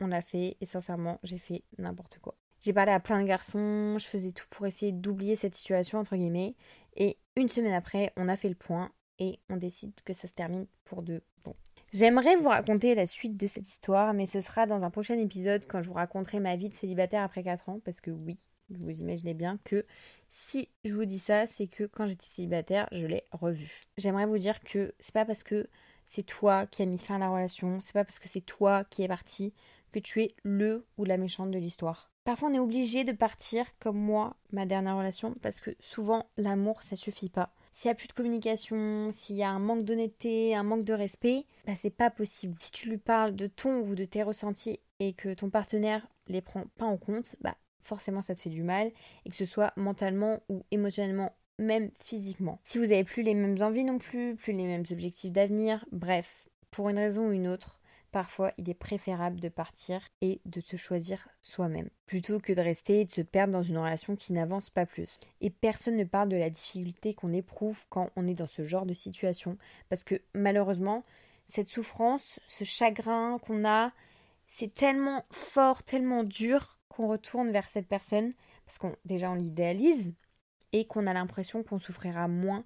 on 0.00 0.06
l'a 0.06 0.22
fait, 0.22 0.56
et 0.60 0.66
sincèrement, 0.66 1.18
j'ai 1.24 1.38
fait 1.38 1.64
n'importe 1.78 2.18
quoi. 2.20 2.36
J'ai 2.64 2.72
parlé 2.72 2.92
à 2.92 3.00
plein 3.00 3.20
de 3.20 3.26
garçons, 3.26 3.98
je 3.98 4.06
faisais 4.06 4.32
tout 4.32 4.46
pour 4.48 4.66
essayer 4.66 4.90
d'oublier 4.90 5.36
cette 5.36 5.54
situation, 5.54 5.98
entre 5.98 6.16
guillemets. 6.16 6.54
Et 6.96 7.18
une 7.36 7.50
semaine 7.50 7.74
après, 7.74 8.10
on 8.16 8.26
a 8.26 8.38
fait 8.38 8.48
le 8.48 8.54
point 8.54 8.90
et 9.18 9.38
on 9.50 9.58
décide 9.58 9.92
que 10.02 10.14
ça 10.14 10.28
se 10.28 10.32
termine 10.32 10.66
pour 10.86 11.02
de 11.02 11.22
bon. 11.44 11.54
J'aimerais 11.92 12.36
vous 12.36 12.48
raconter 12.48 12.94
la 12.94 13.06
suite 13.06 13.36
de 13.36 13.46
cette 13.46 13.68
histoire, 13.68 14.14
mais 14.14 14.24
ce 14.24 14.40
sera 14.40 14.64
dans 14.64 14.82
un 14.82 14.88
prochain 14.88 15.18
épisode 15.18 15.66
quand 15.66 15.82
je 15.82 15.88
vous 15.88 15.94
raconterai 15.94 16.40
ma 16.40 16.56
vie 16.56 16.70
de 16.70 16.74
célibataire 16.74 17.22
après 17.22 17.42
4 17.42 17.68
ans, 17.68 17.80
parce 17.84 18.00
que 18.00 18.10
oui, 18.10 18.38
vous 18.70 18.98
imaginez 18.98 19.34
bien 19.34 19.58
que 19.64 19.84
si 20.30 20.70
je 20.86 20.94
vous 20.94 21.04
dis 21.04 21.18
ça, 21.18 21.46
c'est 21.46 21.66
que 21.66 21.84
quand 21.84 22.08
j'étais 22.08 22.24
célibataire, 22.24 22.88
je 22.92 23.04
l'ai 23.04 23.24
revu. 23.30 23.82
J'aimerais 23.98 24.24
vous 24.24 24.38
dire 24.38 24.60
que 24.60 24.94
c'est 25.00 25.12
pas 25.12 25.26
parce 25.26 25.42
que 25.42 25.68
c'est 26.06 26.24
toi 26.24 26.64
qui 26.64 26.80
as 26.80 26.86
mis 26.86 26.96
fin 26.96 27.16
à 27.16 27.18
la 27.18 27.28
relation, 27.28 27.82
c'est 27.82 27.92
pas 27.92 28.04
parce 28.04 28.18
que 28.18 28.28
c'est 28.30 28.40
toi 28.40 28.84
qui 28.84 29.02
es 29.02 29.08
parti 29.08 29.52
que 29.92 29.98
tu 29.98 30.22
es 30.22 30.34
le 30.44 30.86
ou 30.96 31.04
la 31.04 31.18
méchante 31.18 31.50
de 31.50 31.58
l'histoire. 31.58 32.10
Parfois, 32.24 32.48
on 32.48 32.54
est 32.54 32.58
obligé 32.58 33.04
de 33.04 33.12
partir 33.12 33.66
comme 33.78 33.98
moi, 33.98 34.36
ma 34.50 34.64
dernière 34.64 34.96
relation, 34.96 35.34
parce 35.42 35.60
que 35.60 35.70
souvent, 35.78 36.24
l'amour, 36.38 36.82
ça 36.82 36.96
suffit 36.96 37.28
pas. 37.28 37.52
S'il 37.74 37.88
n'y 37.88 37.92
a 37.92 37.96
plus 37.96 38.08
de 38.08 38.14
communication, 38.14 39.10
s'il 39.12 39.36
y 39.36 39.42
a 39.42 39.50
un 39.50 39.58
manque 39.58 39.84
d'honnêteté, 39.84 40.54
un 40.54 40.62
manque 40.62 40.84
de 40.84 40.94
respect, 40.94 41.44
bah 41.66 41.74
c'est 41.76 41.90
pas 41.90 42.08
possible. 42.08 42.54
Si 42.58 42.70
tu 42.70 42.88
lui 42.88 42.98
parles 42.98 43.34
de 43.34 43.46
ton 43.46 43.80
ou 43.80 43.94
de 43.94 44.04
tes 44.04 44.22
ressentis 44.22 44.80
et 45.00 45.12
que 45.12 45.34
ton 45.34 45.50
partenaire 45.50 46.06
les 46.28 46.40
prend 46.40 46.64
pas 46.78 46.86
en 46.86 46.96
compte, 46.96 47.36
bah 47.40 47.56
forcément 47.82 48.22
ça 48.22 48.34
te 48.34 48.40
fait 48.40 48.48
du 48.48 48.62
mal, 48.62 48.90
et 49.26 49.30
que 49.30 49.36
ce 49.36 49.44
soit 49.44 49.72
mentalement 49.76 50.40
ou 50.48 50.62
émotionnellement, 50.70 51.36
même 51.58 51.90
physiquement. 52.00 52.58
Si 52.62 52.78
vous 52.78 52.90
avez 52.92 53.04
plus 53.04 53.22
les 53.22 53.34
mêmes 53.34 53.60
envies 53.60 53.84
non 53.84 53.98
plus, 53.98 54.36
plus 54.36 54.54
les 54.54 54.66
mêmes 54.66 54.84
objectifs 54.90 55.32
d'avenir, 55.32 55.84
bref, 55.92 56.48
pour 56.70 56.88
une 56.88 56.98
raison 56.98 57.28
ou 57.28 57.32
une 57.32 57.48
autre, 57.48 57.80
parfois 58.14 58.52
il 58.58 58.70
est 58.70 58.74
préférable 58.74 59.40
de 59.40 59.48
partir 59.48 60.00
et 60.20 60.40
de 60.44 60.60
se 60.60 60.76
choisir 60.76 61.28
soi-même, 61.42 61.90
plutôt 62.06 62.38
que 62.38 62.52
de 62.52 62.60
rester 62.60 63.00
et 63.00 63.04
de 63.04 63.10
se 63.10 63.22
perdre 63.22 63.52
dans 63.52 63.62
une 63.62 63.76
relation 63.76 64.14
qui 64.14 64.32
n'avance 64.32 64.70
pas 64.70 64.86
plus. 64.86 65.18
Et 65.40 65.50
personne 65.50 65.96
ne 65.96 66.04
parle 66.04 66.28
de 66.28 66.36
la 66.36 66.48
difficulté 66.48 67.12
qu'on 67.14 67.32
éprouve 67.32 67.84
quand 67.88 68.10
on 68.14 68.28
est 68.28 68.34
dans 68.34 68.46
ce 68.46 68.62
genre 68.62 68.86
de 68.86 68.94
situation, 68.94 69.58
parce 69.88 70.04
que 70.04 70.22
malheureusement, 70.32 71.02
cette 71.48 71.68
souffrance, 71.68 72.38
ce 72.46 72.62
chagrin 72.62 73.40
qu'on 73.40 73.64
a, 73.64 73.90
c'est 74.46 74.72
tellement 74.72 75.24
fort, 75.32 75.82
tellement 75.82 76.22
dur 76.22 76.78
qu'on 76.88 77.08
retourne 77.08 77.50
vers 77.50 77.68
cette 77.68 77.88
personne, 77.88 78.32
parce 78.64 78.78
qu'on 78.78 78.94
déjà 79.04 79.28
on 79.32 79.34
l'idéalise, 79.34 80.14
et 80.70 80.86
qu'on 80.86 81.08
a 81.08 81.14
l'impression 81.14 81.64
qu'on 81.64 81.78
souffrira 81.78 82.28
moins 82.28 82.64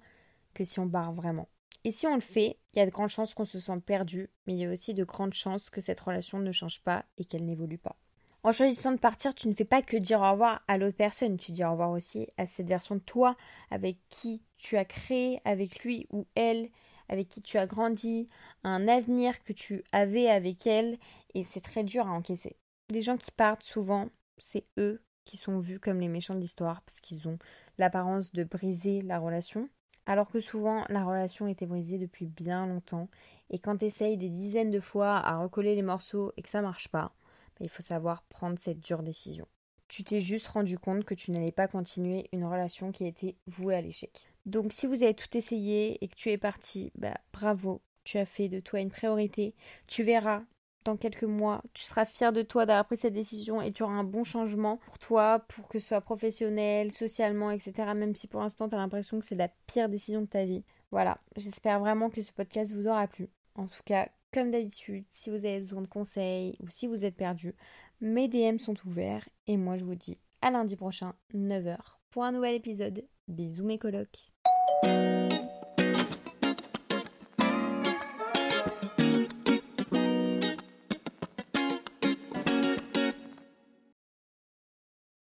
que 0.53 0.63
si 0.63 0.79
on 0.79 0.85
barre 0.85 1.11
vraiment. 1.11 1.49
Et 1.85 1.91
si 1.91 2.07
on 2.07 2.15
le 2.15 2.21
fait, 2.21 2.57
il 2.73 2.79
y 2.79 2.81
a 2.81 2.85
de 2.85 2.91
grandes 2.91 3.09
chances 3.09 3.33
qu'on 3.33 3.45
se 3.45 3.59
sente 3.59 3.83
perdu, 3.83 4.29
mais 4.45 4.53
il 4.53 4.59
y 4.59 4.65
a 4.65 4.71
aussi 4.71 4.93
de 4.93 5.03
grandes 5.03 5.33
chances 5.33 5.69
que 5.69 5.81
cette 5.81 5.99
relation 5.99 6.39
ne 6.39 6.51
change 6.51 6.81
pas 6.81 7.05
et 7.17 7.25
qu'elle 7.25 7.45
n'évolue 7.45 7.77
pas. 7.77 7.95
En 8.43 8.53
choisissant 8.53 8.93
de 8.93 8.99
partir, 8.99 9.35
tu 9.35 9.49
ne 9.49 9.53
fais 9.53 9.65
pas 9.65 9.81
que 9.81 9.97
dire 9.97 10.21
au 10.21 10.31
revoir 10.31 10.61
à 10.67 10.77
l'autre 10.77 10.95
personne, 10.95 11.37
tu 11.37 11.51
dis 11.51 11.63
au 11.63 11.71
revoir 11.71 11.91
aussi 11.91 12.27
à 12.37 12.47
cette 12.47 12.67
version 12.67 12.95
de 12.95 13.01
toi 13.01 13.35
avec 13.69 13.97
qui 14.09 14.43
tu 14.57 14.77
as 14.77 14.85
créé, 14.85 15.39
avec 15.43 15.83
lui 15.83 16.07
ou 16.11 16.25
elle, 16.35 16.69
avec 17.09 17.27
qui 17.27 17.41
tu 17.41 17.57
as 17.57 17.67
grandi, 17.67 18.29
un 18.63 18.87
avenir 18.87 19.41
que 19.43 19.51
tu 19.51 19.83
avais 19.91 20.29
avec 20.29 20.67
elle, 20.67 20.97
et 21.33 21.43
c'est 21.43 21.59
très 21.61 21.83
dur 21.83 22.07
à 22.07 22.11
encaisser. 22.11 22.55
Les 22.89 23.01
gens 23.01 23.17
qui 23.17 23.31
partent 23.31 23.63
souvent, 23.63 24.09
c'est 24.37 24.65
eux 24.77 25.01
qui 25.25 25.35
sont 25.37 25.59
vus 25.59 25.79
comme 25.79 25.99
les 25.99 26.07
méchants 26.07 26.35
de 26.35 26.39
l'histoire 26.39 26.81
parce 26.81 27.01
qu'ils 27.01 27.27
ont 27.27 27.37
l'apparence 27.77 28.31
de 28.31 28.43
briser 28.43 29.01
la 29.01 29.19
relation, 29.19 29.69
alors 30.09 30.31
que 30.31 30.39
souvent 30.39 30.85
la 30.89 31.03
relation 31.03 31.47
était 31.47 31.67
brisée 31.67 31.99
depuis 31.99 32.25
bien 32.25 32.65
longtemps, 32.65 33.09
et 33.51 33.59
quand 33.59 33.77
tu 33.77 33.85
essayes 33.85 34.17
des 34.17 34.29
dizaines 34.29 34.71
de 34.71 34.79
fois 34.79 35.17
à 35.17 35.37
recoller 35.37 35.75
les 35.75 35.83
morceaux 35.83 36.33
et 36.35 36.41
que 36.41 36.49
ça 36.49 36.63
marche 36.63 36.87
pas, 36.87 37.13
bah, 37.21 37.61
il 37.61 37.69
faut 37.69 37.83
savoir 37.83 38.23
prendre 38.23 38.57
cette 38.57 38.79
dure 38.79 39.03
décision. 39.03 39.47
Tu 39.87 40.03
t'es 40.03 40.19
juste 40.19 40.47
rendu 40.47 40.79
compte 40.79 41.05
que 41.05 41.13
tu 41.13 41.29
n'allais 41.29 41.51
pas 41.51 41.67
continuer 41.67 42.27
une 42.33 42.43
relation 42.43 42.91
qui 42.91 43.05
était 43.05 43.35
vouée 43.45 43.75
à 43.75 43.81
l'échec. 43.81 44.31
Donc 44.47 44.73
si 44.73 44.87
vous 44.87 45.03
avez 45.03 45.13
tout 45.13 45.37
essayé 45.37 46.03
et 46.03 46.07
que 46.07 46.15
tu 46.15 46.31
es 46.31 46.39
parti, 46.39 46.91
bah 46.95 47.13
bravo, 47.31 47.79
tu 48.03 48.17
as 48.17 48.25
fait 48.25 48.49
de 48.49 48.59
toi 48.59 48.79
une 48.79 48.89
priorité. 48.89 49.53
Tu 49.85 50.01
verras, 50.01 50.41
dans 50.85 50.97
quelques 50.97 51.23
mois, 51.23 51.61
tu 51.73 51.83
seras 51.83 52.05
fier 52.05 52.31
de 52.31 52.41
toi 52.41 52.65
d'avoir 52.65 52.85
pris 52.85 52.97
cette 52.97 53.13
décision 53.13 53.61
et 53.61 53.71
tu 53.71 53.83
auras 53.83 53.93
un 53.93 54.03
bon 54.03 54.23
changement 54.23 54.77
pour 54.77 54.99
toi, 54.99 55.39
pour 55.47 55.67
que 55.67 55.79
ce 55.79 55.87
soit 55.89 56.01
professionnel, 56.01 56.91
socialement, 56.91 57.51
etc. 57.51 57.73
Même 57.97 58.15
si 58.15 58.27
pour 58.27 58.41
l'instant 58.41 58.69
tu 58.69 58.75
as 58.75 58.79
l'impression 58.79 59.19
que 59.19 59.25
c'est 59.25 59.35
la 59.35 59.49
pire 59.67 59.89
décision 59.89 60.21
de 60.21 60.27
ta 60.27 60.45
vie. 60.45 60.63
Voilà, 60.91 61.19
j'espère 61.35 61.79
vraiment 61.79 62.09
que 62.09 62.21
ce 62.21 62.31
podcast 62.31 62.73
vous 62.73 62.87
aura 62.87 63.07
plu. 63.07 63.29
En 63.55 63.67
tout 63.67 63.83
cas, 63.85 64.09
comme 64.33 64.51
d'habitude, 64.51 65.05
si 65.09 65.29
vous 65.29 65.45
avez 65.45 65.59
besoin 65.59 65.81
de 65.81 65.87
conseils 65.87 66.55
ou 66.61 66.69
si 66.69 66.87
vous 66.87 67.05
êtes 67.05 67.15
perdu, 67.15 67.55
mes 68.01 68.27
DM 68.27 68.57
sont 68.57 68.75
ouverts 68.85 69.27
et 69.47 69.57
moi 69.57 69.77
je 69.77 69.85
vous 69.85 69.95
dis 69.95 70.17
à 70.41 70.51
lundi 70.51 70.75
prochain, 70.75 71.13
9h, 71.33 71.77
pour 72.11 72.23
un 72.23 72.31
nouvel 72.31 72.55
épisode. 72.55 73.05
Bisous 73.27 73.65
mes 73.65 73.77
colocs. 73.77 74.31